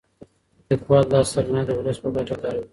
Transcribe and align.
لیکوال 0.69 1.05
دا 1.13 1.19
سرمایه 1.33 1.65
د 1.67 1.71
ولس 1.77 1.97
په 2.03 2.09
ګټه 2.15 2.35
کاروي. 2.41 2.65